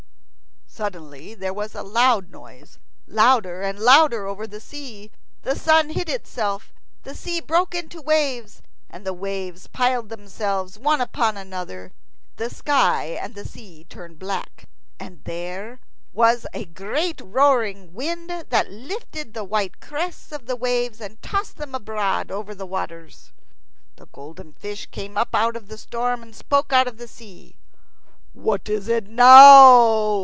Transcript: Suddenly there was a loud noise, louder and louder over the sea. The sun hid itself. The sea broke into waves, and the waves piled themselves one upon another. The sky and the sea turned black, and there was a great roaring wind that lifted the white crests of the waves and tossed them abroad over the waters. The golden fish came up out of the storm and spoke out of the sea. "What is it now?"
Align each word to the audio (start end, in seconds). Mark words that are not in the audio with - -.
Suddenly 0.73 1.35
there 1.35 1.53
was 1.53 1.75
a 1.75 1.83
loud 1.83 2.31
noise, 2.31 2.79
louder 3.05 3.61
and 3.61 3.77
louder 3.77 4.25
over 4.25 4.47
the 4.47 4.61
sea. 4.61 5.11
The 5.43 5.53
sun 5.55 5.89
hid 5.89 6.07
itself. 6.07 6.73
The 7.03 7.13
sea 7.13 7.41
broke 7.41 7.75
into 7.75 8.01
waves, 8.01 8.61
and 8.89 9.05
the 9.05 9.11
waves 9.13 9.67
piled 9.67 10.07
themselves 10.07 10.79
one 10.79 11.01
upon 11.01 11.35
another. 11.35 11.91
The 12.37 12.49
sky 12.49 13.17
and 13.21 13.35
the 13.35 13.45
sea 13.45 13.83
turned 13.89 14.17
black, 14.17 14.69
and 14.97 15.21
there 15.25 15.81
was 16.13 16.47
a 16.53 16.65
great 16.65 17.19
roaring 17.21 17.93
wind 17.93 18.29
that 18.49 18.71
lifted 18.71 19.33
the 19.33 19.43
white 19.43 19.81
crests 19.81 20.31
of 20.31 20.45
the 20.45 20.55
waves 20.55 21.01
and 21.01 21.21
tossed 21.21 21.57
them 21.57 21.75
abroad 21.75 22.31
over 22.31 22.55
the 22.55 22.65
waters. 22.65 23.33
The 23.97 24.07
golden 24.07 24.53
fish 24.53 24.85
came 24.89 25.17
up 25.17 25.35
out 25.35 25.57
of 25.57 25.67
the 25.67 25.77
storm 25.77 26.23
and 26.23 26.33
spoke 26.35 26.71
out 26.71 26.87
of 26.87 26.97
the 26.97 27.09
sea. 27.09 27.57
"What 28.31 28.69
is 28.69 28.87
it 28.87 29.05
now?" 29.07 29.91